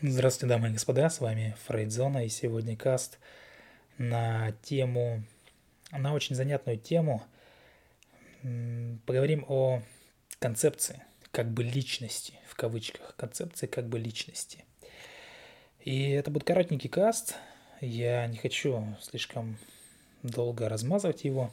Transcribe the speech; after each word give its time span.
Здравствуйте, 0.00 0.54
дамы 0.54 0.68
и 0.68 0.72
господа, 0.74 1.10
с 1.10 1.18
вами 1.18 1.56
Фрейдзона, 1.66 2.24
и 2.24 2.28
сегодня 2.28 2.76
каст 2.76 3.18
на 3.96 4.52
тему, 4.62 5.24
на 5.90 6.14
очень 6.14 6.36
занятную 6.36 6.78
тему. 6.78 7.24
Поговорим 9.06 9.44
о 9.48 9.82
концепции 10.38 11.02
как 11.32 11.50
бы 11.50 11.64
личности, 11.64 12.34
в 12.46 12.54
кавычках, 12.54 13.16
концепции 13.16 13.66
как 13.66 13.88
бы 13.88 13.98
личности. 13.98 14.64
И 15.80 16.10
это 16.10 16.30
будет 16.30 16.44
коротенький 16.44 16.88
каст, 16.88 17.34
я 17.80 18.24
не 18.28 18.36
хочу 18.36 18.96
слишком 19.00 19.58
долго 20.22 20.68
размазывать 20.68 21.24
его, 21.24 21.52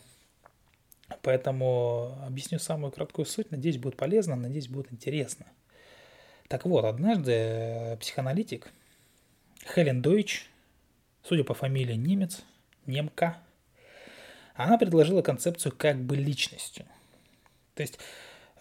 поэтому 1.23 2.15
объясню 2.23 2.59
самую 2.59 2.91
краткую 2.91 3.25
суть, 3.25 3.49
надеюсь, 3.49 3.79
будет 3.79 3.97
полезно, 3.97 4.35
надеюсь, 4.35 4.67
будет 4.67 4.93
интересно– 4.93 5.47
так 6.47 6.65
вот, 6.65 6.85
однажды 6.85 7.31
э, 7.31 7.97
психоаналитик 7.97 8.71
Хелен 9.73 10.01
Дойч, 10.01 10.47
судя 11.23 11.43
по 11.43 11.55
фамилии 11.55 11.95
немец, 11.95 12.43
немка, 12.85 13.37
она 14.53 14.77
предложила 14.77 15.21
концепцию 15.21 15.73
как 15.75 15.99
бы 15.99 16.15
личностью. 16.15 16.85
То 17.73 17.81
есть 17.81 17.97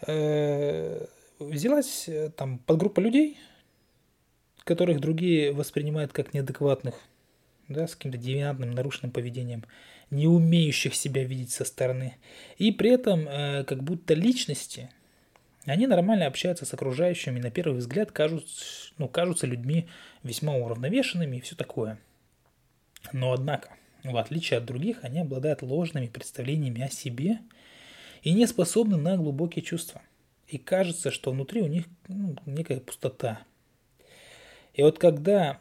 э, 0.07 1.05
взялась 1.37 2.09
э, 2.09 2.31
там 2.35 2.57
подгруппа 2.57 2.99
людей, 2.99 3.37
которых 4.63 4.99
другие 4.99 5.51
воспринимают 5.51 6.11
как 6.11 6.33
неадекватных, 6.33 6.95
да, 7.67 7.87
с 7.87 7.95
каким-то 7.95 8.17
девиантным, 8.17 8.71
нарушенным 8.71 9.11
поведением, 9.11 9.63
не 10.09 10.27
умеющих 10.27 10.95
себя 10.95 11.23
видеть 11.23 11.51
со 11.51 11.65
стороны, 11.65 12.17
и 12.57 12.71
при 12.71 12.89
этом 12.89 13.27
э, 13.27 13.63
как 13.63 13.83
будто 13.83 14.15
личности– 14.15 14.89
они 15.71 15.87
нормально 15.87 16.27
общаются 16.27 16.65
с 16.65 16.73
окружающими, 16.73 17.39
на 17.39 17.49
первый 17.49 17.77
взгляд 17.77 18.11
кажутся, 18.11 18.91
ну, 18.97 19.07
кажутся 19.07 19.47
людьми 19.47 19.87
весьма 20.23 20.53
уравновешенными 20.53 21.37
и 21.37 21.41
все 21.41 21.55
такое. 21.55 21.99
Но 23.13 23.33
однако, 23.33 23.69
в 24.03 24.15
отличие 24.15 24.59
от 24.59 24.65
других, 24.65 25.03
они 25.03 25.19
обладают 25.19 25.63
ложными 25.63 26.07
представлениями 26.07 26.83
о 26.83 26.89
себе 26.89 27.39
и 28.21 28.33
не 28.33 28.45
способны 28.45 28.97
на 28.97 29.17
глубокие 29.17 29.63
чувства. 29.63 30.01
И 30.47 30.59
кажется, 30.59 31.09
что 31.09 31.31
внутри 31.31 31.61
у 31.61 31.67
них 31.67 31.85
ну, 32.07 32.35
некая 32.45 32.79
пустота. 32.79 33.39
И 34.73 34.83
вот 34.83 34.99
когда 34.99 35.59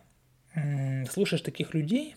м- 0.55 1.07
слушаешь 1.07 1.41
таких 1.41 1.73
людей, 1.73 2.15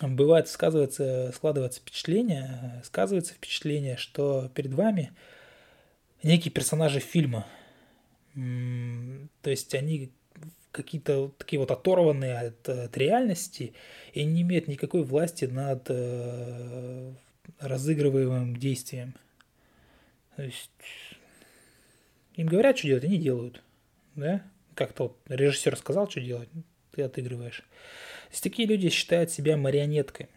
бывает 0.00 0.48
сказывается, 0.48 1.30
складывается 1.32 1.80
впечатление, 1.80 2.82
сказывается 2.84 3.34
впечатление, 3.34 3.96
что 3.96 4.48
перед 4.54 4.74
вами– 4.74 5.12
некие 6.22 6.52
персонажи 6.52 7.00
фильма. 7.00 7.46
То 8.34 9.50
есть 9.50 9.74
они 9.74 10.12
какие-то 10.70 11.32
такие 11.38 11.58
вот 11.58 11.70
оторванные 11.70 12.38
от, 12.38 12.68
от 12.68 12.96
реальности 12.96 13.74
и 14.12 14.24
не 14.24 14.42
имеют 14.42 14.68
никакой 14.68 15.02
власти 15.02 15.46
над 15.46 15.86
э, 15.88 17.12
разыгрываемым 17.58 18.56
действием. 18.56 19.14
То 20.36 20.42
есть 20.42 20.70
им 22.34 22.46
говорят, 22.46 22.78
что 22.78 22.86
делать, 22.86 23.04
они 23.04 23.18
делают. 23.18 23.62
Да? 24.14 24.42
Как-то 24.74 25.04
вот 25.04 25.16
режиссер 25.28 25.76
сказал, 25.76 26.08
что 26.08 26.20
делать, 26.20 26.48
ты 26.92 27.02
отыгрываешь. 27.02 27.58
То 27.58 28.32
есть 28.32 28.42
такие 28.44 28.68
люди 28.68 28.88
считают 28.90 29.30
себя 29.30 29.56
марионетками, 29.56 30.28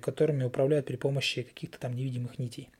которыми 0.00 0.44
управляют 0.44 0.86
при 0.86 0.96
помощи 0.96 1.42
каких-то 1.42 1.78
там 1.78 1.94
невидимых 1.94 2.38
нитей. 2.38 2.70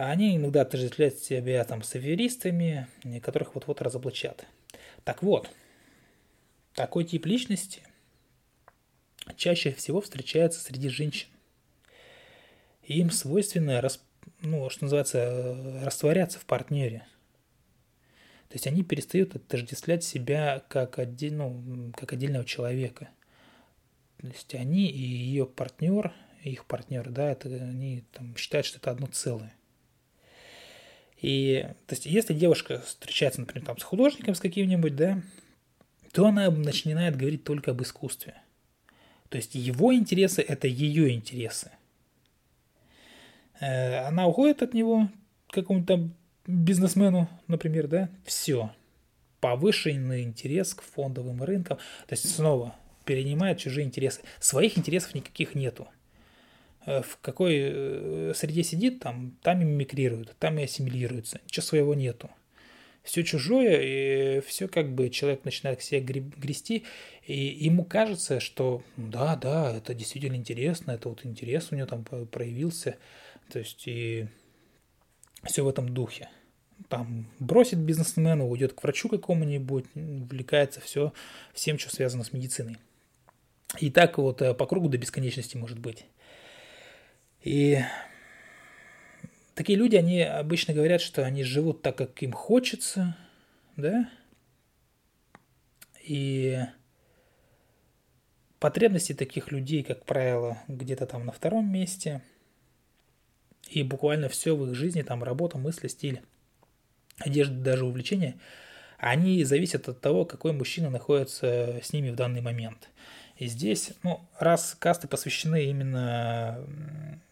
А 0.00 0.12
они 0.12 0.34
иногда 0.34 0.62
отождествляют 0.62 1.18
себя 1.18 1.62
там 1.62 1.82
с 1.82 1.94
аферистами, 1.94 2.88
которых 3.22 3.54
вот-вот 3.54 3.82
разоблачат. 3.82 4.46
Так 5.04 5.22
вот, 5.22 5.50
такой 6.72 7.04
тип 7.04 7.26
личности 7.26 7.82
чаще 9.36 9.72
всего 9.72 10.00
встречается 10.00 10.58
среди 10.58 10.88
женщин. 10.88 11.28
Им 12.84 13.10
свойственно, 13.10 13.86
ну, 14.40 14.70
что 14.70 14.84
называется, 14.84 15.82
растворяться 15.84 16.38
в 16.38 16.46
партнере. 16.46 17.06
То 18.48 18.54
есть 18.54 18.66
они 18.66 18.82
перестают 18.82 19.36
отождествлять 19.36 20.02
себя 20.02 20.64
как, 20.70 20.98
отдель, 20.98 21.34
ну, 21.34 21.92
как 21.94 22.14
отдельного 22.14 22.46
человека. 22.46 23.10
То 24.16 24.28
есть 24.28 24.54
они 24.54 24.86
и 24.86 24.98
ее 24.98 25.44
партнер, 25.44 26.14
их 26.42 26.64
партнер, 26.64 27.10
да, 27.10 27.32
это 27.32 27.50
они 27.50 28.02
там, 28.12 28.34
считают, 28.38 28.64
что 28.64 28.78
это 28.78 28.92
одно 28.92 29.06
целое. 29.06 29.54
И, 31.20 31.66
то 31.86 31.94
есть, 31.94 32.06
если 32.06 32.32
девушка 32.32 32.80
встречается, 32.80 33.40
например, 33.40 33.66
там, 33.66 33.78
с 33.78 33.82
художником 33.82 34.34
с 34.34 34.40
каким-нибудь, 34.40 34.96
да, 34.96 35.22
то 36.12 36.26
она 36.26 36.50
начинает 36.50 37.16
говорить 37.16 37.44
только 37.44 37.72
об 37.72 37.82
искусстве. 37.82 38.34
То 39.28 39.36
есть, 39.36 39.54
его 39.54 39.94
интересы– 39.94 40.42
это 40.48 40.66
ее 40.66 41.12
интересы. 41.14 41.70
Э, 43.60 44.06
она 44.06 44.26
уходит 44.26 44.62
от 44.62 44.72
него, 44.72 45.08
какому-то 45.50 46.08
бизнесмену, 46.46 47.28
например, 47.46 47.86
да, 47.86 48.08
все. 48.24 48.74
Повышенный 49.40 50.22
интерес 50.22 50.74
к 50.74 50.82
фондовым 50.82 51.42
рынкам. 51.42 51.76
То 52.06 52.14
есть, 52.14 52.34
снова 52.34 52.74
перенимает 53.04 53.58
чужие 53.58 53.86
интересы. 53.86 54.22
Своих 54.38 54.78
интересов 54.78 55.14
никаких 55.14 55.54
нету. 55.54 55.86
Э, 56.86 57.02
в 57.02 57.18
какой 57.20 57.58
э, 57.60 58.32
среде 58.34 58.62
сидит, 58.62 59.00
там, 59.00 59.36
там 59.42 59.60
и 59.60 59.64
мимикрирует, 59.64 60.34
там 60.38 60.58
и 60.58 60.64
ассимилируется. 60.64 61.40
Ничего 61.44 61.64
своего 61.64 61.94
нету. 61.94 62.30
Все 63.02 63.22
чужое, 63.22 63.80
и 63.82 64.40
все 64.40 64.68
как 64.68 64.92
бы 64.94 65.08
человек 65.08 65.44
начинает 65.44 65.78
к 65.78 65.82
себе 65.82 66.00
грести, 66.00 66.84
и 67.26 67.34
ему 67.34 67.82
кажется, 67.84 68.40
что 68.40 68.82
да, 68.98 69.36
да, 69.36 69.74
это 69.74 69.94
действительно 69.94 70.36
интересно, 70.36 70.92
это 70.92 71.08
вот 71.08 71.24
интерес 71.24 71.68
у 71.70 71.76
него 71.76 71.86
там 71.86 72.04
проявился, 72.04 72.96
то 73.50 73.58
есть 73.58 73.88
и 73.88 74.26
все 75.44 75.64
в 75.64 75.68
этом 75.68 75.88
духе. 75.88 76.28
Там 76.88 77.30
бросит 77.38 77.78
бизнесмена, 77.78 78.46
уйдет 78.46 78.74
к 78.74 78.82
врачу 78.82 79.08
какому-нибудь, 79.08 79.86
увлекается 79.94 80.80
все, 80.80 81.14
всем, 81.54 81.78
что 81.78 81.88
связано 81.88 82.22
с 82.22 82.34
медициной. 82.34 82.76
И 83.78 83.90
так 83.90 84.18
вот 84.18 84.42
э, 84.42 84.52
по 84.52 84.66
кругу 84.66 84.88
до 84.88 84.98
бесконечности 84.98 85.56
может 85.56 85.78
быть. 85.78 86.04
И 87.42 87.82
такие 89.54 89.78
люди, 89.78 89.96
они 89.96 90.22
обычно 90.22 90.74
говорят, 90.74 91.00
что 91.00 91.24
они 91.24 91.44
живут 91.44 91.82
так, 91.82 91.96
как 91.96 92.22
им 92.22 92.32
хочется, 92.32 93.16
да, 93.76 94.10
и 96.02 96.58
потребности 98.58 99.14
таких 99.14 99.52
людей, 99.52 99.82
как 99.82 100.04
правило, 100.04 100.58
где-то 100.68 101.06
там 101.06 101.24
на 101.24 101.32
втором 101.32 101.72
месте, 101.72 102.22
и 103.68 103.82
буквально 103.82 104.28
все 104.28 104.54
в 104.56 104.68
их 104.68 104.74
жизни, 104.74 105.02
там 105.02 105.22
работа, 105.22 105.56
мысли, 105.56 105.88
стиль, 105.88 106.20
одежда, 107.18 107.54
даже 107.54 107.86
увлечения, 107.86 108.38
они 108.98 109.44
зависят 109.44 109.88
от 109.88 110.00
того, 110.00 110.24
какой 110.24 110.52
мужчина 110.52 110.90
находится 110.90 111.80
с 111.82 111.92
ними 111.92 112.10
в 112.10 112.16
данный 112.16 112.42
момент. 112.42 112.90
И 113.40 113.46
здесь, 113.46 113.92
ну, 114.02 114.20
раз 114.38 114.76
касты 114.78 115.08
посвящены 115.08 115.64
именно 115.64 116.62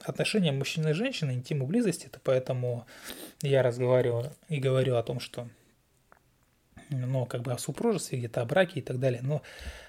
отношениям 0.01 0.57
мужчины 0.57 0.89
и 0.89 0.95
женщины, 0.95 1.33
интиму 1.33 1.67
близости, 1.67 2.09
то 2.09 2.19
поэтому 2.25 2.87
я 3.43 3.63
разговариваю 3.63 4.33
и 4.49 4.59
говорю 4.59 4.97
о 4.97 5.03
том, 5.03 5.21
что, 5.21 5.51
ну, 6.89 7.27
как 7.27 7.43
бы 7.43 7.53
о 7.53 7.59
супружестве, 7.59 8.17
где-то 8.19 8.41
о 8.41 8.47
браке 8.47 8.81
и 8.81 8.83
так 8.83 8.99
далее. 8.99 9.21
Но 9.23 9.43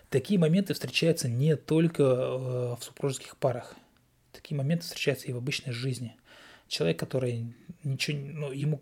такие 0.09 0.38
моменты 0.38 0.74
встречаются 0.74 1.29
не 1.29 1.56
только 1.56 2.03
э, 2.03 2.75
в 2.78 2.79
супружеских 2.81 3.38
парах. 3.38 3.78
Такие 4.34 4.58
моменты 4.58 4.84
встречаются 4.84 5.28
и 5.28 5.31
в 5.31 5.38
обычной 5.38 5.72
жизни. 5.72 6.18
Человек, 6.68 7.00
который 7.00 7.53
ничего, 7.85 8.18
ну, 8.18 8.52
ему, 8.52 8.81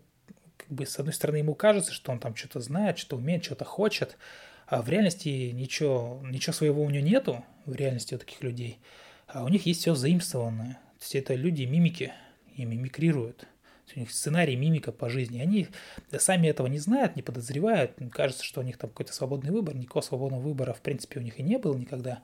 как 0.56 0.70
бы, 0.72 0.84
с 0.84 0.98
одной 0.98 1.14
стороны, 1.14 1.36
ему 1.36 1.54
кажется, 1.54 1.92
что 1.92 2.10
он 2.10 2.18
там 2.18 2.34
что-то 2.34 2.58
знает, 2.58 2.98
что 2.98 3.16
умеет, 3.16 3.44
что-то 3.44 3.64
хочет, 3.64 4.18
а 4.68 4.82
в 4.82 4.88
реальности 4.88 5.50
ничего, 5.52 6.20
ничего 6.24 6.52
своего 6.52 6.82
у 6.82 6.90
него 6.90 7.04
нету, 7.04 7.44
в 7.64 7.74
реальности 7.74 8.14
у 8.14 8.18
таких 8.18 8.42
людей. 8.42 8.78
А 9.26 9.44
у 9.44 9.48
них 9.48 9.66
есть 9.66 9.80
все 9.80 9.94
заимствованное. 9.94 10.74
То 10.98 11.04
есть 11.04 11.14
это 11.14 11.34
люди 11.34 11.62
мимики 11.62 12.12
и 12.54 12.64
мимикрируют. 12.64 13.46
У 13.96 14.00
них 14.00 14.12
сценарий, 14.12 14.54
мимика 14.54 14.92
по 14.92 15.08
жизни. 15.08 15.40
Они 15.40 15.68
сами 16.18 16.48
этого 16.48 16.66
не 16.66 16.78
знают, 16.78 17.16
не 17.16 17.22
подозревают. 17.22 17.92
Кажется, 18.12 18.44
что 18.44 18.60
у 18.60 18.62
них 18.62 18.76
там 18.76 18.90
какой-то 18.90 19.14
свободный 19.14 19.50
выбор. 19.50 19.74
Никакого 19.74 20.02
свободного 20.02 20.42
выбора, 20.42 20.74
в 20.74 20.82
принципе, 20.82 21.20
у 21.20 21.22
них 21.22 21.40
и 21.40 21.42
не 21.42 21.56
было 21.56 21.74
никогда. 21.74 22.20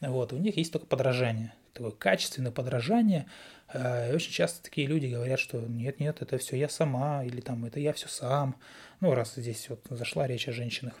Вот. 0.00 0.34
У 0.34 0.36
них 0.36 0.58
есть 0.58 0.70
только 0.70 0.86
подражание. 0.86 1.54
Такое 1.72 1.92
качественное 1.92 2.52
подражание. 2.52 3.26
Э, 3.72 4.10
и 4.10 4.14
очень 4.14 4.32
часто 4.32 4.62
такие 4.62 4.86
люди 4.86 5.06
говорят, 5.06 5.40
что 5.40 5.60
нет-нет, 5.60 6.20
это 6.20 6.36
все 6.36 6.56
я 6.56 6.68
сама, 6.68 7.24
или 7.24 7.40
там 7.40 7.64
это 7.64 7.80
я 7.80 7.94
все 7.94 8.08
сам. 8.08 8.56
Ну, 9.00 9.14
раз 9.14 9.34
здесь 9.36 9.70
вот 9.70 9.80
зашла 9.88 10.26
речь 10.26 10.48
о 10.48 10.52
женщинах. 10.52 11.00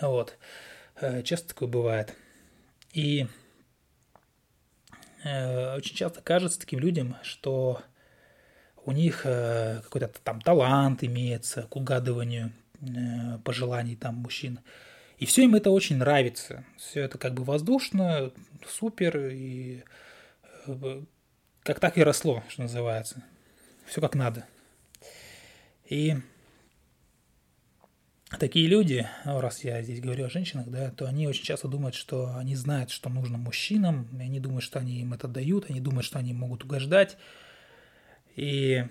Вот. 0.00 0.36
Э, 0.96 1.22
часто 1.22 1.48
такое 1.48 1.68
бывает. 1.68 2.14
И 2.92 3.26
э, 5.24 5.76
очень 5.76 5.96
часто 5.96 6.20
кажется 6.20 6.60
таким 6.60 6.80
людям, 6.80 7.16
что 7.22 7.82
у 8.84 8.92
них 8.92 9.22
э, 9.24 9.80
какой-то 9.82 10.08
там 10.22 10.40
талант 10.40 11.02
имеется 11.02 11.62
к 11.64 11.76
угадыванию 11.76 12.52
пожеланий 13.44 13.96
там 13.96 14.16
мужчин. 14.16 14.60
И 15.18 15.26
все 15.26 15.44
им 15.44 15.54
это 15.54 15.70
очень 15.70 15.96
нравится. 15.96 16.64
Все 16.76 17.00
это 17.00 17.16
как 17.16 17.32
бы 17.32 17.44
воздушно, 17.44 18.30
супер, 18.68 19.28
и 19.28 19.84
как 21.62 21.80
так 21.80 21.96
и 21.96 22.02
росло, 22.02 22.42
что 22.48 22.62
называется. 22.62 23.22
Все 23.86 24.02
как 24.02 24.14
надо. 24.14 24.44
И 25.88 26.16
такие 28.38 28.66
люди, 28.66 29.06
раз 29.24 29.64
я 29.64 29.82
здесь 29.82 30.00
говорю 30.00 30.26
о 30.26 30.30
женщинах, 30.30 30.68
да, 30.68 30.90
то 30.90 31.06
они 31.06 31.26
очень 31.26 31.44
часто 31.44 31.68
думают, 31.68 31.94
что 31.94 32.36
они 32.36 32.56
знают, 32.56 32.90
что 32.90 33.08
нужно 33.08 33.38
мужчинам, 33.38 34.08
и 34.18 34.22
они 34.22 34.40
думают, 34.40 34.64
что 34.64 34.78
они 34.78 35.00
им 35.00 35.12
это 35.12 35.28
дают, 35.28 35.70
они 35.70 35.80
думают, 35.80 36.06
что 36.06 36.18
они 36.18 36.32
могут 36.32 36.64
угождать. 36.64 37.16
И 38.36 38.84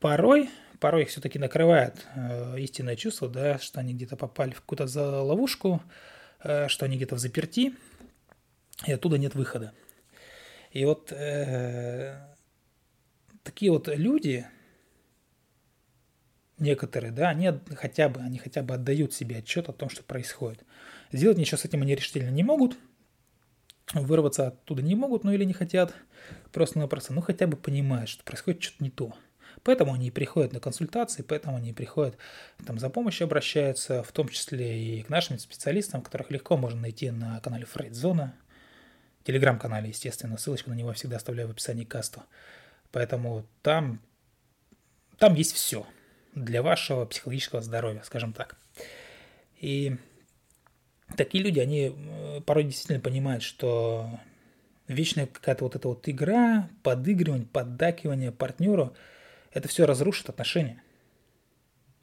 порой, 0.00 0.50
порой 0.78 1.02
их 1.02 1.08
все-таки 1.08 1.38
накрывает 1.38 2.06
э, 2.14 2.60
истинное 2.60 2.96
чувство, 2.96 3.28
да, 3.28 3.58
что 3.58 3.80
они 3.80 3.94
где-то 3.94 4.16
попали 4.16 4.52
в 4.52 4.60
какую-то 4.60 4.86
ловушку, 5.22 5.82
э, 6.42 6.68
что 6.68 6.84
они 6.84 6.96
где-то 6.96 7.16
в 7.16 7.18
заперти, 7.18 7.74
и 8.86 8.92
оттуда 8.92 9.18
нет 9.18 9.34
выхода. 9.34 9.72
И 10.72 10.84
вот 10.84 11.12
э, 11.12 12.20
такие 13.42 13.70
вот 13.70 13.88
люди, 13.88 14.46
некоторые, 16.58 17.12
да, 17.12 17.30
они 17.30 17.52
хотя 17.76 18.08
бы, 18.08 18.20
они 18.20 18.38
хотя 18.38 18.62
бы 18.62 18.74
отдают 18.74 19.12
себе 19.12 19.38
отчет 19.38 19.68
о 19.68 19.72
том, 19.72 19.88
что 19.88 20.02
происходит. 20.02 20.64
Сделать 21.12 21.38
ничего 21.38 21.58
с 21.58 21.64
этим 21.64 21.82
они 21.82 21.94
решительно 21.94 22.30
не 22.30 22.42
могут, 22.42 22.76
вырваться 23.92 24.48
оттуда 24.48 24.82
не 24.82 24.94
могут, 24.94 25.24
ну 25.24 25.32
или 25.32 25.44
не 25.44 25.52
хотят, 25.52 25.94
просто-напросто, 26.52 27.12
ну 27.12 27.20
хотя 27.20 27.46
бы 27.46 27.56
понимают, 27.56 28.08
что 28.08 28.24
происходит 28.24 28.62
что-то 28.62 28.84
не 28.84 28.90
то. 28.90 29.14
Поэтому 29.62 29.94
они 29.94 30.10
приходят 30.10 30.52
на 30.52 30.60
консультации, 30.60 31.22
поэтому 31.22 31.56
они 31.56 31.72
приходят 31.72 32.16
там, 32.66 32.78
за 32.78 32.90
помощью, 32.90 33.24
обращаются, 33.24 34.02
в 34.02 34.12
том 34.12 34.28
числе 34.28 34.98
и 34.98 35.02
к 35.02 35.08
нашим 35.08 35.38
специалистам, 35.38 36.02
которых 36.02 36.30
легко 36.30 36.56
можно 36.56 36.80
найти 36.80 37.10
на 37.10 37.40
канале 37.40 37.64
Фрейдзона, 37.64 38.34
телеграм-канале, 39.24 39.88
естественно, 39.88 40.36
ссылочку 40.36 40.70
на 40.70 40.74
него 40.74 40.92
всегда 40.92 41.16
оставляю 41.16 41.48
в 41.48 41.52
описании 41.52 41.84
касту. 41.84 42.22
Поэтому 42.92 43.44
там, 43.62 44.00
там 45.18 45.34
есть 45.34 45.52
все 45.54 45.86
для 46.36 46.62
вашего 46.62 47.06
психологического 47.06 47.62
здоровья, 47.62 48.02
скажем 48.04 48.32
так. 48.32 48.56
И 49.58 49.96
такие 51.16 51.42
люди, 51.42 51.58
они 51.58 51.92
э, 51.96 52.40
порой 52.42 52.64
действительно 52.64 53.00
понимают, 53.00 53.42
что 53.42 54.08
вечная 54.86 55.26
какая-то 55.26 55.64
вот 55.64 55.74
эта 55.74 55.88
вот 55.88 56.08
игра, 56.08 56.68
подыгрывание, 56.82 57.46
поддакивание 57.46 58.32
партнеру, 58.32 58.94
это 59.52 59.66
все 59.66 59.86
разрушит 59.86 60.28
отношения. 60.28 60.82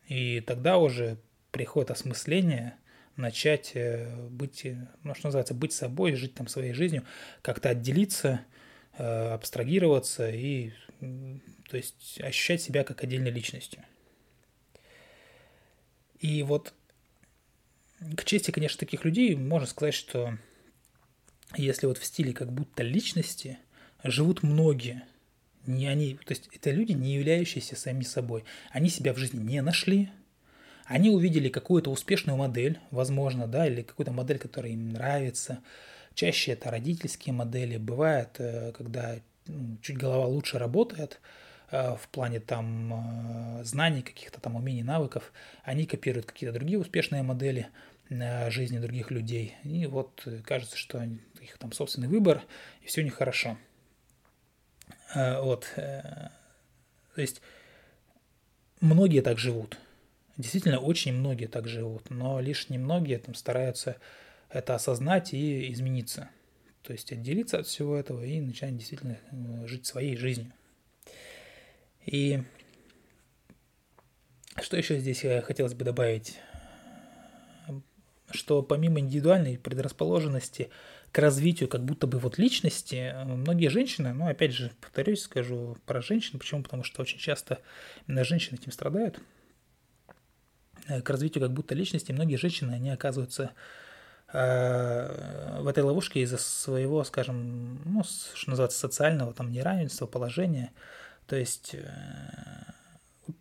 И 0.08 0.42
тогда 0.42 0.80
уже 0.80 1.18
приходит 1.52 1.92
осмысление, 1.92 2.74
начать 3.16 3.74
э, 3.76 4.12
быть, 4.30 4.66
э, 4.66 4.88
ну, 5.04 5.14
что 5.14 5.28
называется, 5.28 5.54
быть 5.54 5.74
собой, 5.74 6.16
жить 6.16 6.34
там 6.34 6.48
своей 6.48 6.74
жизнью, 6.74 7.04
как-то 7.42 7.70
отделиться, 7.70 8.42
абстрагироваться 8.96 10.30
и, 10.30 10.72
то 11.00 11.78
есть, 11.78 12.22
ощущать 12.22 12.62
себя 12.62 12.84
как 12.84 13.04
отдельной 13.04 13.32
личностью. 13.32 13.84
И 16.24 16.42
вот 16.42 16.74
к 18.16 18.24
чести, 18.24 18.52
конечно, 18.52 18.80
таких 18.80 19.04
людей 19.04 19.36
можно 19.36 19.68
сказать, 19.68 19.94
что 19.94 20.38
если 21.58 21.86
вот 21.86 21.98
в 21.98 22.06
стиле 22.06 22.32
как 22.32 22.50
будто 22.50 22.82
личности 22.82 23.60
живут 24.06 24.42
многие, 24.42 25.04
не 25.66 25.86
они, 25.86 26.16
то 26.16 26.32
есть 26.32 26.50
это 26.54 26.72
люди, 26.72 26.94
не 26.94 27.16
являющиеся 27.16 27.76
сами 27.76 28.04
собой. 28.04 28.46
Они 28.72 28.90
себя 28.90 29.14
в 29.14 29.18
жизни 29.18 29.44
не 29.44 29.62
нашли, 29.62 30.10
они 30.86 31.10
увидели 31.10 31.50
какую-то 31.50 31.92
успешную 31.92 32.38
модель, 32.38 32.80
возможно, 32.90 33.46
да, 33.46 33.68
или 33.68 33.82
какую-то 33.82 34.14
модель, 34.14 34.40
которая 34.40 34.72
им 34.72 34.94
нравится. 34.94 35.60
Чаще 36.14 36.54
это 36.54 36.72
родительские 36.72 37.34
модели. 37.34 37.76
Бывает, 37.76 38.36
э, 38.38 38.72
когда 38.72 39.20
ну, 39.48 39.78
чуть 39.82 39.98
голова 39.98 40.28
лучше 40.28 40.58
работает, 40.58 41.20
в 41.72 42.08
плане 42.12 42.40
там 42.40 43.60
э, 43.60 43.64
знаний, 43.64 44.02
каких-то 44.02 44.40
там 44.40 44.56
умений, 44.56 44.84
навыков, 44.84 45.34
они 45.64 45.86
копируют 45.86 46.26
какие-то 46.26 46.54
другие 46.54 46.80
успешные 46.80 47.24
модели 47.24 47.68
э, 48.10 48.50
жизни 48.52 48.80
других 48.80 49.12
людей. 49.12 49.56
И 49.64 49.86
вот 49.88 50.28
кажется, 50.46 50.78
что 50.78 51.04
их 51.42 51.58
там 51.58 51.72
собственный 51.72 52.08
выбор, 52.08 52.44
и 52.82 52.88
все 52.88 53.02
у 53.02 53.04
них 53.04 53.16
хорошо. 53.16 53.58
Вот. 55.16 55.72
То 55.76 56.32
есть 57.18 57.42
многие 58.82 59.22
так 59.22 59.38
живут. 59.38 59.78
Действительно, 60.38 60.80
очень 60.80 61.14
многие 61.14 61.46
так 61.46 61.68
живут, 61.68 62.10
но 62.10 62.40
лишь 62.40 62.70
немногие 62.70 63.20
там 63.20 63.36
стараются 63.36 63.98
это 64.50 64.76
осознать 64.76 65.34
и 65.34 65.72
измениться. 65.72 66.30
То 66.82 66.94
есть 66.94 67.12
отделиться 67.12 67.60
от 67.60 67.68
всего 67.68 67.96
этого 67.96 68.24
и 68.24 68.42
начать 68.42 68.76
действительно 68.76 69.18
жить 69.68 69.86
своей 69.86 70.18
жизнью. 70.18 70.52
И 72.06 72.44
что 74.62 74.78
еще 74.78 75.00
здесь 75.00 75.26
хотелось 75.44 75.74
бы 75.74 75.86
добавить? 75.86 76.40
Что 78.32 78.64
помимо 78.64 79.00
индивидуальной 79.00 79.58
предрасположенности 79.58 80.70
к 81.12 81.20
развитию 81.20 81.70
как 81.70 81.86
будто 81.86 82.08
бы 82.08 82.18
вот 82.18 82.40
личности, 82.40 83.14
многие 83.24 83.68
женщины, 83.68 84.14
ну 84.14 84.28
опять 84.28 84.52
же, 84.52 84.72
повторюсь, 84.82 85.22
скажу 85.22 85.78
про 85.86 86.02
женщин, 86.02 86.40
почему? 86.40 86.64
Потому 86.64 86.84
что 86.84 87.02
очень 87.02 87.20
часто 87.20 87.60
именно 88.08 88.24
женщины 88.24 88.56
этим 88.56 88.72
страдают. 88.72 89.20
К 90.88 91.10
развитию 91.10 91.42
как 91.42 91.54
будто 91.54 91.76
личности 91.76 92.12
многие 92.12 92.36
женщины, 92.36 92.72
они 92.72 92.90
оказываются 92.90 93.52
э, 94.34 95.60
в 95.62 95.68
этой 95.68 95.84
ловушке 95.84 96.22
из-за 96.22 96.38
своего, 96.38 97.04
скажем, 97.04 97.82
ну, 97.86 98.04
что 98.04 98.50
называется, 98.50 98.80
социального 98.80 99.34
там 99.34 99.52
неравенства, 99.52 100.08
положения, 100.08 100.72
то 101.28 101.36
есть 101.36 101.76
э, 101.76 101.84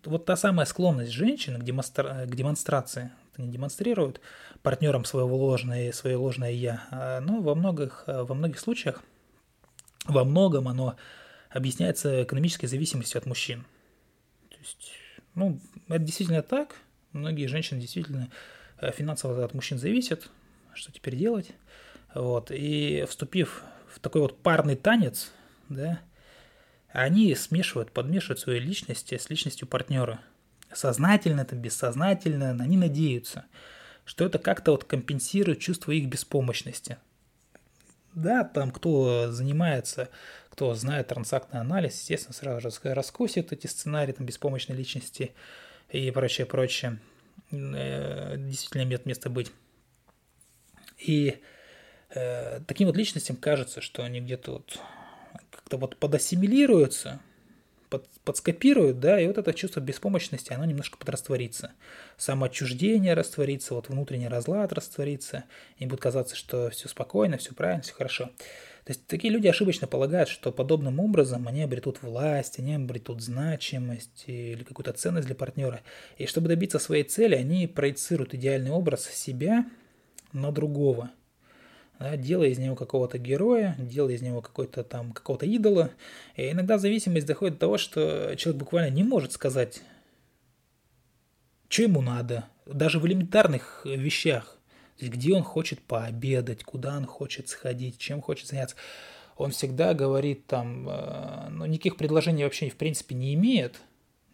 вот 0.05 0.25
та 0.25 0.35
самая 0.35 0.65
склонность 0.65 1.11
женщин 1.11 1.59
к, 1.59 1.63
демонстра... 1.63 2.25
к 2.25 2.35
демонстрации, 2.35 3.11
они 3.35 3.49
демонстрируют 3.49 4.21
партнерам 4.61 5.05
своего 5.05 5.37
ложное, 5.37 5.91
свое 5.91 6.15
ложное 6.15 6.51
«я», 6.51 6.83
а, 6.91 7.19
но 7.19 7.41
во 7.41 7.55
многих, 7.55 8.03
во 8.07 8.33
многих 8.33 8.59
случаях, 8.59 9.03
во 10.05 10.23
многом 10.23 10.67
оно 10.67 10.95
объясняется 11.49 12.23
экономической 12.23 12.67
зависимостью 12.67 13.19
от 13.19 13.25
мужчин. 13.25 13.65
То 14.49 14.57
есть, 14.59 14.91
ну, 15.35 15.59
это 15.87 15.99
действительно 15.99 16.41
так. 16.41 16.75
Многие 17.11 17.47
женщины 17.47 17.79
действительно 17.79 18.29
э, 18.79 18.91
финансово 18.91 19.45
от 19.45 19.53
мужчин 19.53 19.77
зависят. 19.77 20.29
Что 20.73 20.91
теперь 20.91 21.15
делать? 21.15 21.51
Вот. 22.15 22.51
И 22.51 23.05
вступив 23.07 23.63
в 23.87 23.99
такой 23.99 24.21
вот 24.21 24.41
парный 24.41 24.75
танец, 24.75 25.31
да, 25.69 25.99
они 26.93 27.33
смешивают, 27.35 27.91
подмешивают 27.91 28.39
свои 28.39 28.59
личности 28.59 29.17
с 29.17 29.29
личностью 29.29 29.67
партнера. 29.67 30.19
Сознательно 30.71 31.41
это, 31.41 31.55
бессознательно, 31.55 32.51
они 32.51 32.77
надеются, 32.77 33.45
что 34.05 34.25
это 34.25 34.37
как-то 34.37 34.71
вот 34.71 34.83
компенсирует 34.83 35.59
чувство 35.59 35.91
их 35.91 36.07
беспомощности. 36.07 36.97
Да, 38.13 38.43
там 38.43 38.69
кто 38.71 39.31
занимается, 39.31 40.09
кто 40.49 40.75
знает 40.75 41.07
трансактный 41.07 41.59
анализ, 41.59 41.99
естественно, 41.99 42.33
сразу 42.33 42.69
же 42.69 42.93
раскусит 42.93 43.51
эти 43.51 43.65
сценарии 43.65 44.11
там, 44.11 44.27
беспомощной 44.27 44.77
личности 44.77 45.33
и 45.89 46.11
прочее, 46.11 46.45
прочее. 46.45 46.99
Э, 47.51 48.35
действительно 48.37 48.83
имеет 48.83 49.07
место 49.07 49.31
быть. 49.31 49.51
И 50.99 51.41
э, 52.11 52.59
таким 52.67 52.87
вот 52.87 52.97
личностям 52.97 53.35
кажется, 53.35 53.81
что 53.81 54.03
они 54.03 54.21
где-то 54.21 54.51
вот 54.51 54.79
как-то 55.73 55.77
вот 55.77 55.97
подассимилируются, 55.97 57.19
под, 57.89 58.07
подскопируют, 58.23 58.99
да, 58.99 59.19
и 59.19 59.27
вот 59.27 59.37
это 59.37 59.53
чувство 59.53 59.79
беспомощности, 59.79 60.53
оно 60.53 60.65
немножко 60.65 60.97
подрастворится. 60.97 61.71
Самоотчуждение 62.17 63.13
растворится, 63.13 63.73
вот 63.73 63.89
внутренний 63.89 64.27
разлад 64.27 64.73
растворится, 64.73 65.45
и 65.79 65.85
будет 65.85 66.01
казаться, 66.01 66.35
что 66.35 66.69
все 66.69 66.87
спокойно, 66.87 67.37
все 67.37 67.53
правильно, 67.53 67.81
все 67.81 67.93
хорошо. 67.93 68.25
То 68.85 68.91
есть 68.91 69.07
такие 69.07 69.33
люди 69.33 69.47
ошибочно 69.47 69.87
полагают, 69.87 70.29
что 70.29 70.51
подобным 70.51 70.99
образом 70.99 71.47
они 71.47 71.63
обретут 71.63 72.03
власть, 72.03 72.59
они 72.59 72.75
обретут 72.75 73.21
значимость 73.21 74.25
или 74.27 74.63
какую-то 74.63 74.93
ценность 74.93 75.27
для 75.27 75.35
партнера. 75.35 75.81
И 76.17 76.25
чтобы 76.25 76.49
добиться 76.49 76.79
своей 76.79 77.03
цели, 77.03 77.35
они 77.35 77.67
проецируют 77.67 78.33
идеальный 78.33 78.71
образ 78.71 79.05
себя 79.09 79.65
на 80.33 80.51
другого– 80.51 81.11
да, 82.03 82.17
делая 82.17 82.49
из 82.49 82.59
него 82.59 82.75
какого-то 82.75 83.17
героя, 83.17 83.77
делая 83.79 84.15
из 84.15 84.21
него 84.21 84.41
какой-то 84.41 84.83
там, 84.83 85.13
какого-то 85.13 85.45
идола. 85.45 85.89
И 86.35 86.51
иногда 86.51 86.77
зависимость 86.77 87.25
доходит 87.25 87.55
до 87.55 87.61
того, 87.61 87.77
что 87.77 88.35
человек 88.35 88.59
буквально 88.59 88.93
не 88.93 89.03
может 89.05 89.31
сказать, 89.31 89.81
что 91.69 91.83
ему 91.83 92.01
надо, 92.01 92.49
даже 92.65 92.99
в 92.99 93.07
элементарных 93.07 93.85
вещах, 93.85 94.57
где 94.99 95.33
он 95.33 95.43
хочет 95.43 95.79
пообедать, 95.79 96.65
куда 96.65 96.97
он 96.97 97.05
хочет 97.05 97.47
сходить, 97.47 97.97
чем 97.97 98.21
хочет 98.21 98.47
заняться. 98.47 98.75
Он 99.37 99.51
всегда 99.51 99.93
говорит 99.93 100.45
там, 100.45 100.89
э, 100.89 101.47
ну, 101.51 101.65
никаких 101.65 101.95
предложений 101.95 102.43
вообще 102.43 102.69
в 102.69 102.75
принципе 102.75 103.15
не 103.15 103.33
имеет, 103.33 103.79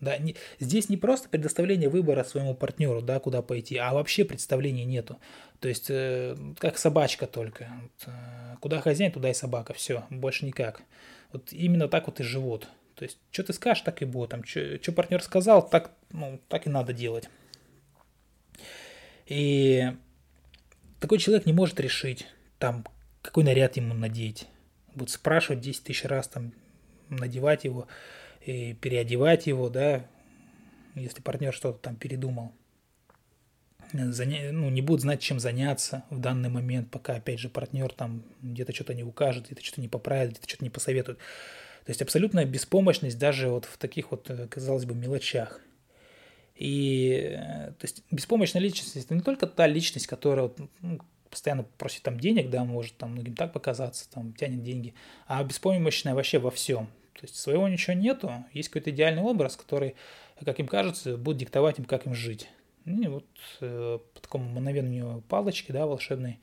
Да, 0.01 0.17
не, 0.17 0.35
здесь 0.59 0.87
не 0.87 0.95
просто 0.95 1.27
предоставление 1.27 1.89
выбора 1.89 2.23
своему 2.23 2.55
партнеру, 2.55 3.01
да, 3.01 3.19
куда 3.19 3.41
пойти, 3.41 3.75
а 3.77 3.93
вообще 3.93 4.23
представления 4.23 4.85
нету. 4.85 5.19
То 5.59 5.67
есть, 5.67 5.87
э, 5.89 6.37
как 6.57 6.77
собачка 6.77 7.27
только. 7.27 7.67
Вот, 7.81 8.13
э, 8.13 8.55
куда 8.61 8.79
хозяин, 8.79 9.11
туда 9.11 9.29
и 9.29 9.33
собака. 9.33 9.73
Все, 9.73 10.05
больше 10.09 10.45
никак. 10.45 10.83
Вот 11.33 11.51
именно 11.51 11.89
так 11.89 12.07
вот 12.07 12.21
и 12.21 12.23
живут. 12.23 12.69
То 12.95 13.03
есть, 13.03 13.17
что 13.31 13.43
ты 13.43 13.53
скажешь, 13.53 13.83
так 13.83 14.01
и 14.01 14.05
будет. 14.05 14.29
Там, 14.29 14.45
что 14.45 14.91
партнер 14.93 15.21
сказал, 15.21 15.67
так, 15.67 15.91
ну, 16.11 16.39
так 16.47 16.65
и 16.65 16.69
надо 16.69 16.93
делать. 16.93 17.29
И 19.25 19.91
такой 20.99 21.19
человек 21.19 21.45
не 21.45 21.53
может 21.53 21.79
решить, 21.79 22.25
там, 22.57 22.85
какой 23.21 23.43
наряд 23.43 23.77
ему 23.77 23.93
надеть. 23.93 24.47
Будет 24.95 25.11
спрашивать 25.11 25.61
10 25.61 25.83
тысяч 25.83 26.05
раз, 26.05 26.27
там, 26.29 26.53
надевать 27.09 27.63
его 27.63 27.87
и 28.41 28.73
переодевать 28.73 29.47
его, 29.47 29.69
да, 29.69 30.05
если 30.95 31.21
партнер 31.21 31.53
что-то 31.53 31.79
там 31.79 31.95
передумал. 31.95 32.51
Заня... 33.91 34.51
Ну, 34.51 34.69
не 34.69 34.81
будет 34.81 35.01
знать, 35.01 35.19
чем 35.19 35.39
заняться 35.39 36.03
в 36.09 36.19
данный 36.19 36.49
момент, 36.49 36.91
пока, 36.91 37.15
опять 37.15 37.39
же, 37.39 37.49
партнер 37.49 37.91
там 37.91 38.23
где-то 38.41 38.73
что-то 38.73 38.93
не 38.93 39.03
укажет, 39.03 39.45
где-то 39.45 39.63
что-то 39.63 39.81
не 39.81 39.87
поправит, 39.87 40.31
где-то 40.31 40.47
что-то 40.47 40.63
не 40.63 40.69
посоветует. 40.69 41.17
То 41.17 41.91
есть 41.91 42.01
абсолютная 42.01 42.45
беспомощность 42.45 43.17
даже 43.17 43.49
вот 43.49 43.65
в 43.65 43.77
таких 43.77 44.11
вот, 44.11 44.29
э, 44.29 44.47
казалось 44.47 44.85
бы, 44.85 44.93
мелочах. 44.93 45.59
И 46.55 47.35
э, 47.35 47.71
то 47.71 47.83
есть 47.83 48.03
беспомощная 48.11 48.61
личность 48.61 48.95
это 48.95 49.15
не 49.15 49.21
только 49.21 49.47
та 49.47 49.65
личность, 49.65 50.05
которая 50.05 50.51
ну, 50.81 50.99
постоянно 51.29 51.63
просит 51.63 52.03
там 52.03 52.19
денег, 52.19 52.49
да, 52.49 52.63
может 52.63 52.97
там 52.97 53.13
многим 53.13 53.33
так 53.35 53.53
показаться, 53.53 54.09
там 54.11 54.33
тянет 54.33 54.61
деньги, 54.61 54.93
а 55.25 55.43
беспомощная 55.43 56.13
вообще 56.13 56.37
во 56.37 56.51
всем. 56.51 56.89
То 57.13 57.21
есть 57.23 57.35
своего 57.35 57.67
ничего 57.67 57.95
нету, 57.95 58.31
есть 58.53 58.69
какой-то 58.69 58.91
идеальный 58.91 59.21
образ, 59.21 59.57
который, 59.57 59.95
как 60.43 60.59
им 60.59 60.67
кажется, 60.67 61.17
будет 61.17 61.37
диктовать 61.37 61.79
им, 61.79 61.85
как 61.85 62.05
им 62.05 62.13
жить. 62.13 62.49
Ну, 62.85 63.03
и 63.03 63.07
вот 63.07 63.25
э, 63.61 63.99
по 64.13 64.21
такому 64.21 64.49
мановению 64.49 65.23
палочки, 65.27 65.71
да, 65.71 65.85
волшебной, 65.85 66.39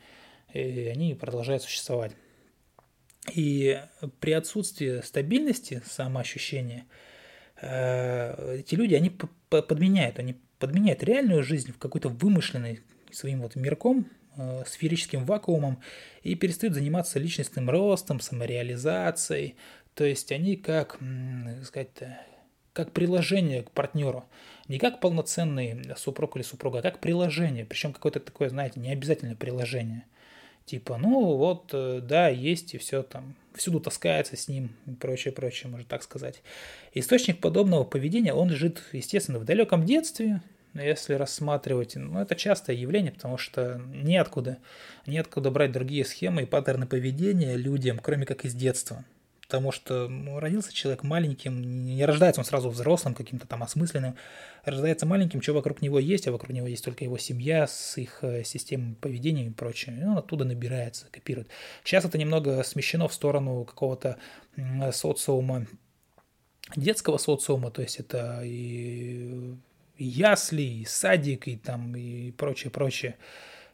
и 0.53 0.91
они 0.93 1.15
продолжают 1.15 1.63
существовать. 1.63 2.13
И 3.33 3.81
при 4.21 4.33
отсутствии 4.33 5.01
стабильности 5.01 5.83
самоощущения 5.85 6.85
э, 7.61 8.59
эти 8.61 8.75
люди, 8.75 8.95
они 8.95 9.11
подменяют, 9.49 10.19
они 10.19 10.37
подменяют 10.59 11.03
реальную 11.03 11.43
жизнь 11.43 11.73
в 11.73 11.79
какой-то 11.79 12.09
вымышленный 12.09 12.81
своим 13.11 13.43
вот 13.43 13.57
мирком, 13.57 14.07
э, 14.37 14.63
сферическим 14.67 15.25
вакуумом 15.25 15.81
и 16.23 16.35
перестают 16.35 16.75
заниматься 16.75 17.19
личностным 17.19 17.69
ростом, 17.69 18.21
самореализацией, 18.21 19.57
то 19.97 20.05
есть 20.05 20.31
они 20.31 20.57
как, 20.57 20.99
сказать, 21.65 21.88
как 22.75 22.93
приложение 22.93 23.62
к 23.62 23.71
партнеру. 23.71 24.26
Не 24.69 24.79
как 24.79 25.00
полноценный 25.00 25.95
супруг 25.97 26.37
или 26.37 26.43
супруга, 26.43 26.81
а 26.81 26.83
как 26.83 27.00
приложение. 27.00 27.65
Причем 27.65 27.95
какое-то 27.95 28.21
такое, 28.21 28.50
знаете, 28.50 28.79
необязательное 28.79 29.37
приложение. 29.37 30.05
Типа, 30.67 30.99
ну 30.99 31.37
вот, 31.37 31.71
э, 31.73 32.00
да, 32.03 32.29
есть 32.29 32.75
и 32.75 32.79
все 32.79 33.03
там, 33.03 33.37
всюду 33.55 33.81
таскается 33.81 34.37
с 34.37 34.49
ним 34.49 34.76
и 34.87 34.91
прочее, 34.91 35.33
прочее, 35.33 35.71
можно 35.71 35.87
так 35.88 36.03
сказать. 36.03 36.43
Источник 36.93 37.41
подобного 37.41 37.85
поведения, 37.85 38.35
он 38.35 38.50
лежит, 38.50 38.83
естественно, 38.93 39.38
в 39.38 39.45
далеком 39.45 39.87
детстве, 39.87 40.43
если 40.75 41.15
рассматривать, 41.15 41.95
ну, 41.95 42.21
это 42.21 42.35
частое 42.35 42.76
явление, 42.76 43.12
потому 43.12 43.38
что 43.38 43.81
неоткуда, 43.95 44.59
неоткуда 45.07 45.50
брать 45.50 45.73
другие 45.73 46.05
схемы 46.05 46.43
и 46.43 46.47
паттерны 46.47 46.87
поведения 46.87 47.57
людям, 47.57 47.99
кроме 48.03 48.26
как 48.26 48.45
из 48.45 48.53
детства– 48.53 49.05
потому 49.47 49.71
что 49.73 50.09
ну, 50.09 50.41
родился 50.41 50.73
человек 50.73 51.05
маленьким, 51.05 51.85
не 51.85 52.05
рождается 52.05 52.41
он 52.41 52.45
сразу 52.45 52.69
взрослым, 52.69 53.15
каким-то 53.15 53.47
там 53.47 53.62
осмысленным, 53.62 54.17
рождается 54.65 55.07
маленьким, 55.07 55.41
что 55.41 55.53
вокруг 55.53 55.83
него 55.83 55.99
есть, 55.99 56.26
а 56.26 56.33
вокруг 56.33 56.50
него 56.50 56.67
есть 56.67 56.85
только 56.85 57.05
его 57.05 57.17
семья 57.17 57.67
с 57.67 57.97
их 57.97 58.19
э, 58.23 58.43
системой 58.45 58.97
поведения 58.97 59.47
и 59.47 59.50
прочее, 59.50 59.99
и 60.00 60.05
он 60.05 60.19
оттуда 60.19 60.45
набирается, 60.45 61.07
копирует. 61.11 61.49
Сейчас 61.85 62.05
это 62.05 62.19
немного 62.19 62.62
смещено 62.65 63.07
в 63.07 63.15
сторону 63.15 63.65
какого-то 63.65 64.17
социума, 64.93 65.67
детского 66.75 67.19
социума, 67.19 67.71
то 67.71 67.83
есть 67.83 68.00
это 68.00 68.41
и, 68.43 69.55
ясли, 69.97 70.81
и 70.81 70.85
садик, 70.85 71.47
и 71.47 71.57
там, 71.57 71.95
и 71.95 72.33
прочее, 72.33 72.71
прочее. 72.71 73.17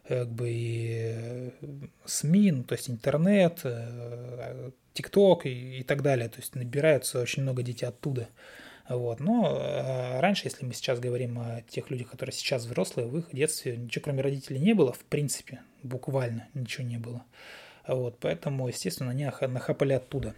Как 0.07 0.29
бы 0.29 0.49
и 0.51 0.91
э, 1.15 1.51
СМИ, 2.05 2.51
ну, 2.51 2.63
то 2.63 2.75
есть 2.75 2.89
интернет, 2.89 3.61
э, 3.63 4.71
ТикТок 4.93 5.45
и, 5.45 5.79
и 5.79 5.83
так 5.83 6.01
далее. 6.01 6.29
То 6.29 6.39
есть 6.39 6.55
набираются 6.55 7.21
очень 7.21 7.43
много 7.43 7.63
детей 7.63 7.85
оттуда. 7.85 8.29
Вот. 8.87 9.19
Но 9.19 9.57
э, 9.57 10.19
раньше, 10.19 10.45
если 10.45 10.65
мы 10.65 10.73
сейчас 10.73 10.99
говорим 10.99 11.39
о 11.39 11.61
тех 11.67 11.89
людях, 11.89 12.09
которые 12.11 12.33
сейчас 12.33 12.65
взрослые, 12.65 13.07
в 13.07 13.17
их 13.17 13.29
детстве 13.31 13.77
ничего 13.77 14.03
кроме 14.03 14.21
родителей 14.21 14.59
не 14.59 14.73
было, 14.73 14.91
в 14.91 15.05
принципе, 15.05 15.61
буквально 15.83 16.47
ничего 16.53 16.85
не 16.85 16.97
было. 16.97 17.23
Вот. 17.87 18.17
Поэтому, 18.19 18.67
естественно, 18.67 19.11
они 19.11 19.29
нахапали 19.41 19.93
оттуда. 19.93 20.35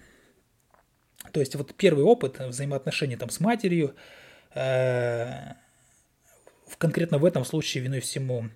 То 1.32 1.40
есть 1.40 1.56
вот 1.56 1.74
первый 1.76 2.04
опыт 2.04 2.40
взаимоотношений 2.40 3.16
там 3.16 3.30
с 3.30 3.40
матерью, 3.40 3.96
э, 4.54 5.54
конкретно 6.78 7.18
в 7.18 7.26
этом 7.26 7.46
случае 7.46 7.84
виной 7.84 8.00
всему 8.00 8.50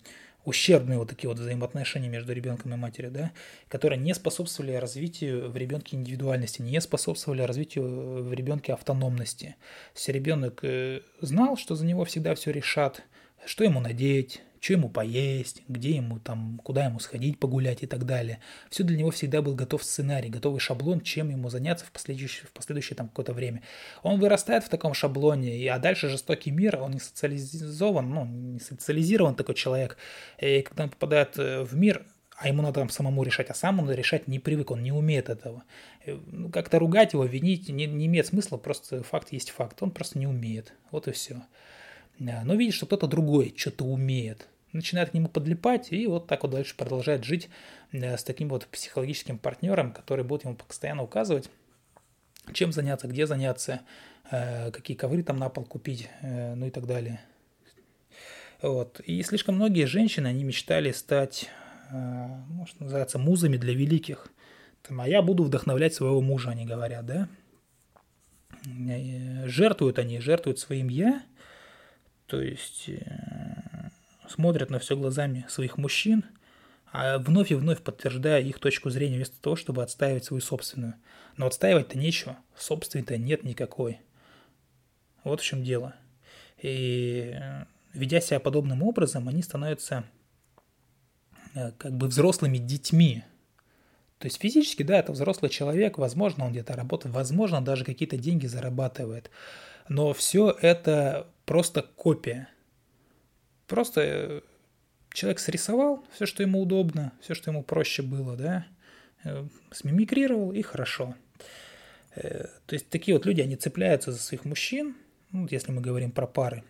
ущербные 0.45 0.97
вот 0.97 1.09
такие 1.09 1.29
вот 1.29 1.39
взаимоотношения 1.39 2.09
между 2.09 2.33
ребенком 2.33 2.73
и 2.73 2.77
матерью, 2.77 3.11
да, 3.11 3.31
которые 3.67 3.99
не 3.99 4.13
способствовали 4.13 4.73
развитию 4.73 5.49
в 5.51 5.57
ребенке 5.57 5.97
индивидуальности, 5.97 6.61
не 6.61 6.79
способствовали 6.81 7.41
развитию 7.41 8.23
в 8.23 8.33
ребенке 8.33 8.73
автономности. 8.73 9.55
Если 9.95 10.11
ребенок 10.11 10.59
э, 10.63 11.01
знал, 11.21 11.57
что 11.57 11.75
за 11.75 11.85
него 11.85 12.05
всегда 12.05 12.35
все 12.35 12.51
решат, 12.51 13.03
что 13.45 13.63
ему 13.63 13.79
надеть, 13.79 14.41
что 14.59 14.73
ему 14.73 14.89
поесть, 14.89 15.63
где 15.67 15.91
ему 15.91 16.19
там, 16.19 16.59
куда 16.63 16.85
ему 16.85 16.99
сходить 16.99 17.39
погулять 17.39 17.83
и 17.83 17.87
так 17.87 18.05
далее. 18.05 18.39
Все 18.69 18.83
для 18.83 18.97
него 18.97 19.11
всегда 19.11 19.41
был 19.41 19.55
готов 19.55 19.83
сценарий, 19.83 20.29
готовый 20.29 20.59
шаблон, 20.59 21.01
чем 21.01 21.29
ему 21.29 21.49
заняться 21.49 21.85
в 21.85 21.91
последующее, 21.91 22.45
в 22.47 22.51
последующее 22.51 22.95
там 22.95 23.07
какое-то 23.07 23.33
время. 23.33 23.63
Он 24.03 24.19
вырастает 24.19 24.63
в 24.63 24.69
таком 24.69 24.93
шаблоне, 24.93 25.71
а 25.71 25.79
дальше 25.79 26.09
жестокий 26.09 26.51
мир, 26.51 26.79
он 26.81 26.91
не 26.91 26.99
социализован, 26.99 28.09
ну, 28.09 28.25
не 28.25 28.59
социализирован 28.59 29.35
такой 29.35 29.55
человек. 29.55 29.97
И 30.39 30.61
когда 30.61 30.83
он 30.83 30.89
попадает 30.89 31.37
э, 31.37 31.63
в 31.63 31.75
мир, 31.75 32.05
а 32.35 32.47
ему 32.47 32.61
надо 32.61 32.79
там 32.79 32.89
самому 32.89 33.23
решать, 33.23 33.49
а 33.49 33.53
сам 33.53 33.79
он 33.79 33.91
решать 33.91 34.27
не 34.27 34.39
привык, 34.39 34.71
он 34.71 34.81
не 34.81 34.91
умеет 34.91 35.29
этого. 35.29 35.63
Э, 36.05 36.17
ну, 36.27 36.49
как-то 36.49 36.79
ругать 36.79 37.13
его, 37.13 37.23
винить 37.25 37.69
не, 37.69 37.85
не 37.85 38.07
имеет 38.07 38.27
смысла, 38.27 38.57
просто 38.57 39.03
факт 39.03 39.31
есть 39.31 39.51
факт, 39.51 39.81
он 39.81 39.91
просто 39.91 40.19
не 40.19 40.27
умеет, 40.27 40.73
вот 40.91 41.07
и 41.07 41.11
все 41.11 41.41
но 42.19 42.55
видит, 42.55 42.75
что 42.75 42.85
кто-то 42.85 43.07
другой 43.07 43.53
что-то 43.57 43.85
умеет, 43.85 44.47
начинает 44.73 45.11
к 45.11 45.13
нему 45.13 45.27
подлипать 45.27 45.91
и 45.91 46.05
вот 46.05 46.27
так 46.27 46.43
вот 46.43 46.51
дальше 46.51 46.75
продолжает 46.75 47.23
жить 47.23 47.49
с 47.91 48.23
таким 48.23 48.49
вот 48.49 48.67
психологическим 48.67 49.37
партнером, 49.37 49.91
который 49.91 50.23
будет 50.23 50.43
ему 50.43 50.55
постоянно 50.55 51.03
указывать, 51.03 51.49
чем 52.53 52.71
заняться, 52.71 53.07
где 53.07 53.25
заняться, 53.25 53.81
э, 54.31 54.71
какие 54.71 54.95
ковры 54.95 55.23
там 55.23 55.37
на 55.37 55.49
пол 55.49 55.65
купить, 55.65 56.09
э, 56.21 56.55
ну 56.55 56.67
и 56.67 56.71
так 56.71 56.85
далее. 56.85 57.21
Вот. 58.61 58.99
И 59.01 59.23
слишком 59.23 59.55
многие 59.55 59.85
женщины, 59.85 60.27
они 60.27 60.43
мечтали 60.43 60.91
стать, 60.91 61.49
э, 61.91 62.27
ну, 62.49 62.65
что 62.67 63.17
музами 63.17 63.57
для 63.57 63.73
великих. 63.73 64.27
Там, 64.81 65.01
а 65.01 65.07
я 65.07 65.21
буду 65.21 65.43
вдохновлять 65.43 65.93
своего 65.93 66.21
мужа, 66.21 66.49
они 66.49 66.65
говорят, 66.65 67.05
да? 67.05 67.29
Жертвуют 69.45 69.99
они, 69.99 70.19
жертвуют 70.19 70.59
своим 70.59 70.89
«я», 70.89 71.23
то 72.29 72.39
есть 72.41 72.89
э, 72.89 73.89
смотрят 74.27 74.69
на 74.69 74.77
все 74.77 74.95
глазами 74.95 75.45
своих 75.49 75.77
мужчин, 75.77 76.23
а 76.91 77.17
вновь 77.17 77.51
и 77.51 77.55
вновь 77.55 77.81
подтверждая 77.81 78.41
их 78.41 78.59
точку 78.59 78.91
зрения 78.91 79.15
вместо 79.15 79.41
того, 79.41 79.55
чтобы 79.55 79.81
отстаивать 79.81 80.25
свою 80.25 80.41
собственную. 80.41 80.93
Но 81.37 81.47
отстаивать-то 81.47 81.97
нечего, 81.97 82.37
собственной-то 82.55 83.17
нет 83.17 83.43
никакой. 83.43 83.99
Вот 85.23 85.41
в 85.41 85.43
чем 85.43 85.63
дело. 85.63 85.95
И 86.61 87.33
э, 87.35 87.65
ведя 87.93 88.21
себя 88.21 88.39
подобным 88.39 88.83
образом, 88.83 89.27
они 89.27 89.41
становятся 89.41 90.03
э, 91.55 91.71
как 91.77 91.97
бы 91.97 92.07
взрослыми 92.07 92.57
детьми. 92.59 93.23
То 94.19 94.27
есть 94.27 94.39
физически, 94.39 94.83
да, 94.83 94.99
это 94.99 95.13
взрослый 95.13 95.49
человек, 95.49 95.97
возможно, 95.97 96.45
он 96.45 96.51
где-то 96.51 96.73
работает, 96.73 97.15
возможно, 97.15 97.61
даже 97.61 97.85
какие-то 97.85 98.17
деньги 98.17 98.47
зарабатывает. 98.47 99.31
Но 99.87 100.13
все 100.13 100.55
это 100.61 101.27
просто 101.45 101.83
копия. 101.95 102.49
Просто 103.65 104.01
э, 104.01 104.41
человек 105.13 105.39
срисовал 105.39 106.03
все, 106.13 106.25
что 106.25 106.43
ему 106.43 106.61
удобно, 106.61 107.13
все, 107.21 107.33
что 107.33 107.49
ему 107.49 107.63
проще 107.63 108.01
было, 108.01 108.35
да, 108.35 108.67
э, 109.23 109.47
смимикрировал 109.71 110.51
и 110.51 110.61
хорошо. 110.63 111.15
Э, 112.15 112.47
то 112.65 112.73
есть 112.73 112.89
такие 112.89 113.15
вот 113.15 113.25
люди, 113.25 113.39
они 113.39 113.55
цепляются 113.55 114.11
за 114.11 114.19
своих 114.19 114.43
мужчин, 114.43 114.97
ну, 115.31 115.47
если 115.49 115.71
мы 115.71 115.81
говорим 115.81 116.11
про 116.11 116.27
пары, 116.27 116.65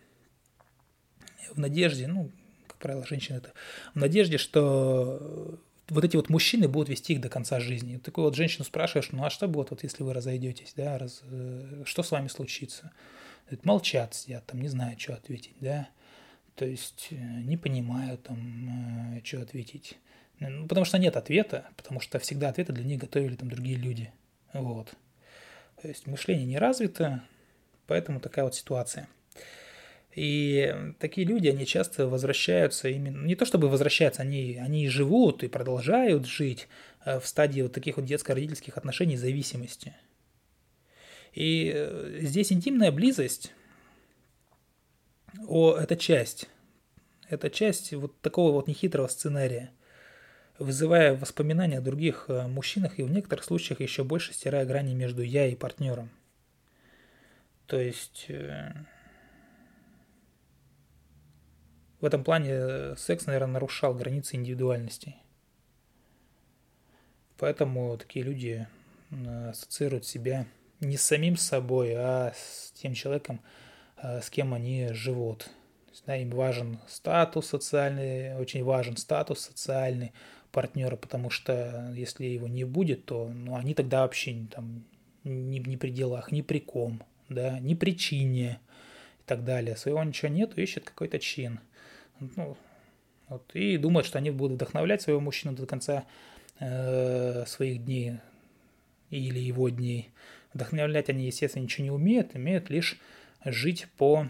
в 1.52 1.58
надежде, 1.58 2.06
ну, 2.06 2.30
как 2.68 2.76
правило, 2.76 3.04
женщины 3.04 3.38
это, 3.38 3.52
в 3.92 3.98
надежде, 3.98 4.38
что 4.38 5.58
вот 5.90 6.04
эти 6.04 6.16
вот 6.16 6.28
мужчины 6.28 6.68
будут 6.68 6.88
вести 6.88 7.14
их 7.14 7.20
до 7.20 7.28
конца 7.28 7.60
жизни. 7.60 7.98
Такую 7.98 8.24
вот 8.24 8.34
женщину 8.34 8.64
спрашиваешь, 8.64 9.10
ну 9.12 9.24
а 9.24 9.30
что 9.30 9.48
будет, 9.48 9.70
вот 9.70 9.82
если 9.82 10.02
вы 10.02 10.14
разойдетесь, 10.14 10.72
да, 10.76 10.98
раз, 10.98 11.22
что 11.84 12.02
с 12.02 12.10
вами 12.10 12.28
случится? 12.28 12.92
молчат, 13.64 14.14
сидят, 14.14 14.46
там 14.46 14.60
не 14.60 14.68
знают, 14.68 15.00
что 15.00 15.14
ответить, 15.14 15.56
да, 15.60 15.88
то 16.54 16.64
есть 16.64 17.08
э, 17.10 17.14
не 17.16 17.56
понимают 17.56 18.22
там, 18.22 19.16
э, 19.16 19.20
что 19.24 19.42
ответить. 19.42 19.98
Ну, 20.38 20.66
потому 20.66 20.84
что 20.84 20.98
нет 20.98 21.16
ответа, 21.16 21.68
потому 21.76 22.00
что 22.00 22.18
всегда 22.18 22.48
ответы 22.48 22.72
для 22.72 22.84
них 22.84 23.00
готовили 23.00 23.36
там 23.36 23.50
другие 23.50 23.76
люди. 23.76 24.12
Вот. 24.52 24.94
То 25.82 25.88
есть 25.88 26.06
мышление 26.06 26.46
не 26.46 26.58
развито, 26.58 27.22
поэтому 27.86 28.20
такая 28.20 28.44
вот 28.44 28.54
ситуация. 28.54 29.08
И 30.14 30.74
такие 30.98 31.26
люди, 31.26 31.48
они 31.48 31.64
часто 31.64 32.08
возвращаются 32.08 32.88
именно, 32.88 33.24
не 33.24 33.36
то 33.36 33.44
чтобы 33.44 33.68
возвращаются, 33.68 34.22
они, 34.22 34.58
они 34.60 34.88
живут 34.88 35.44
и 35.44 35.48
продолжают 35.48 36.26
жить 36.26 36.66
э, 37.04 37.20
в 37.20 37.26
стадии 37.26 37.62
вот 37.62 37.72
таких 37.72 37.96
вот 37.96 38.06
детско-родительских 38.06 38.76
отношений 38.76 39.16
зависимости. 39.16 39.94
И 41.32 41.70
э, 41.72 42.18
здесь 42.22 42.52
интимная 42.52 42.90
близость, 42.90 43.52
о, 45.46 45.76
это 45.76 45.96
часть, 45.96 46.48
это 47.28 47.48
часть 47.48 47.92
вот 47.92 48.20
такого 48.20 48.50
вот 48.50 48.66
нехитрого 48.66 49.06
сценария, 49.06 49.70
вызывая 50.58 51.14
воспоминания 51.14 51.78
о 51.78 51.82
других 51.82 52.24
э, 52.26 52.48
мужчинах 52.48 52.98
и 52.98 53.04
в 53.04 53.10
некоторых 53.12 53.44
случаях 53.44 53.80
еще 53.80 54.02
больше 54.02 54.34
стирая 54.34 54.66
грани 54.66 54.92
между 54.92 55.22
я 55.22 55.46
и 55.46 55.54
партнером. 55.54 56.10
То 57.66 57.78
есть 57.78 58.26
В 62.00 62.04
этом 62.04 62.24
плане 62.24 62.50
э, 62.52 62.94
секс, 62.96 63.26
наверное, 63.26 63.54
нарушал 63.54 63.94
границы 63.94 64.36
индивидуальности. 64.36 65.16
Поэтому 67.36 67.96
такие 67.96 68.24
люди 68.24 68.66
ассоциируют 69.50 70.06
себя 70.06 70.46
не 70.80 70.96
с 70.96 71.02
самим 71.02 71.36
собой, 71.36 71.94
а 71.94 72.32
с 72.34 72.72
тем 72.72 72.94
человеком, 72.94 73.40
э, 74.02 74.20
с 74.22 74.30
кем 74.30 74.54
они 74.54 74.88
живут. 74.92 75.44
То 75.86 75.90
есть, 75.90 76.04
да, 76.06 76.16
им 76.16 76.30
важен 76.30 76.78
статус 76.88 77.46
социальный, 77.46 78.36
очень 78.36 78.64
важен 78.64 78.96
статус 78.96 79.40
социальный 79.40 80.12
партнера, 80.52 80.96
потому 80.96 81.30
что 81.30 81.92
если 81.94 82.24
его 82.24 82.48
не 82.48 82.64
будет, 82.64 83.04
то 83.04 83.28
ну, 83.28 83.56
они 83.56 83.74
тогда 83.74 84.02
вообще 84.02 84.46
там, 84.50 84.84
не, 85.24 85.58
не 85.58 85.76
при 85.76 85.90
делах, 85.90 86.32
ни 86.32 86.40
при 86.40 86.60
ком, 86.60 87.02
да, 87.28 87.58
ни 87.58 87.74
причине 87.74 88.58
и 88.58 88.69
так 89.30 89.44
далее. 89.44 89.76
Своего 89.76 90.02
ничего 90.04 90.28
нету, 90.28 90.60
ищет 90.60 90.84
какой-то 90.84 91.18
чин– 91.18 91.60
ну, 92.20 92.56
вот, 93.28 93.50
и 93.54 93.76
думают, 93.76 94.06
что 94.06 94.18
они 94.18 94.30
будут 94.30 94.56
вдохновлять 94.56 95.02
своего 95.02 95.20
мужчину 95.20 95.54
до 95.54 95.66
конца 95.66 96.04
э, 96.58 97.44
своих 97.46 97.84
дней 97.84 98.18
или 99.10 99.38
его 99.38 99.68
дней. 99.68 100.10
Вдохновлять 100.52 101.08
они, 101.08 101.26
естественно, 101.26 101.62
ничего 101.62 101.84
не 101.84 101.90
умеют, 101.90 102.34
умеют 102.34 102.70
лишь 102.70 102.98
жить 103.44 103.86
по, 103.96 104.28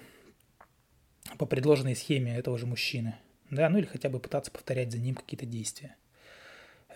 по 1.39 1.47
предложенной 1.47 1.97
схеме 1.97 2.37
этого 2.37 2.59
же 2.59 2.67
мужчины. 2.67 3.17
Да, 3.51 3.69
ну 3.69 3.79
или 3.79 3.87
хотя 3.87 4.09
бы 4.09 4.21
пытаться 4.21 4.53
повторять 4.53 4.93
за 4.93 4.99
ним 4.99 5.17
какие-то 5.17 5.47
действия. 5.47 5.97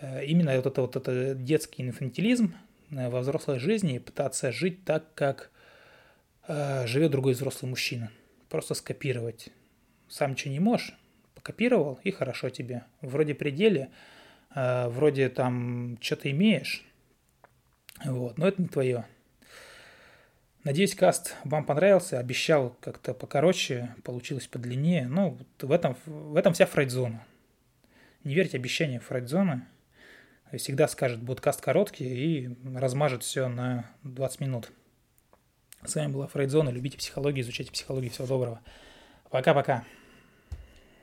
Э, 0.00 0.24
именно 0.24 0.54
вот 0.56 0.66
это 0.66 0.80
вот 0.82 0.96
это 0.96 1.34
детский 1.34 1.82
инфантилизм 1.82 2.54
э, 2.90 3.08
во 3.08 3.20
взрослой 3.20 3.58
жизни, 3.58 3.98
пытаться 3.98 4.52
жить 4.52 4.84
так, 4.84 5.12
как 5.14 5.50
живет 6.48 7.10
другой 7.10 7.32
взрослый 7.32 7.70
мужчина. 7.70 8.10
Просто 8.48 8.74
скопировать 8.74 9.50
сам 10.08 10.36
что 10.36 10.48
не 10.48 10.60
можешь, 10.60 10.94
покопировал, 11.34 11.98
и 12.02 12.10
хорошо 12.10 12.50
тебе. 12.50 12.84
Вроде 13.00 13.34
пределе, 13.34 13.90
э, 14.54 14.88
вроде 14.88 15.28
там 15.28 15.98
что-то 16.00 16.30
имеешь, 16.30 16.84
вот, 18.04 18.38
но 18.38 18.46
это 18.48 18.62
не 18.62 18.68
твое. 18.68 19.06
Надеюсь, 20.62 20.94
каст 20.94 21.36
вам 21.44 21.66
понравился. 21.66 22.18
Обещал 22.18 22.74
как-то 22.80 23.12
покороче, 23.12 23.94
получилось 24.02 24.46
подлиннее. 24.46 25.06
Ну, 25.06 25.38
в 25.60 25.70
этом, 25.70 25.94
в 26.06 26.36
этом 26.36 26.54
вся 26.54 26.64
фрейдзона. 26.64 27.22
Не 28.24 28.34
верьте 28.34 28.56
обещаниям 28.56 29.02
фрейдзона. 29.02 29.68
Всегда 30.56 30.88
скажет, 30.88 31.20
будет 31.20 31.42
каст 31.42 31.60
короткий 31.60 32.06
и 32.06 32.56
размажет 32.74 33.24
все 33.24 33.48
на 33.48 33.90
20 34.04 34.40
минут. 34.40 34.72
С 35.84 35.94
вами 35.96 36.12
была 36.12 36.26
Фрейдзона. 36.26 36.70
Любите 36.70 36.96
психологию, 36.96 37.42
изучайте 37.42 37.70
психологию. 37.70 38.10
Всего 38.10 38.26
доброго. 38.26 38.60
Пока-пока. 39.30 39.84